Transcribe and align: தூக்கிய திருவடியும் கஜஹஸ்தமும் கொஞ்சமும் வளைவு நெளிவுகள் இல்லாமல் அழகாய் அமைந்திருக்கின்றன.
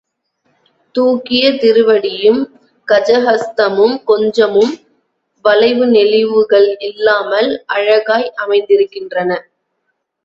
தூக்கிய 0.95 1.51
திருவடியும் 1.61 2.39
கஜஹஸ்தமும் 2.87 3.93
கொஞ்சமும் 4.03 4.73
வளைவு 5.45 5.85
நெளிவுகள் 5.87 6.69
இல்லாமல் 6.79 7.51
அழகாய் 7.75 8.27
அமைந்திருக்கின்றன. 8.37 9.31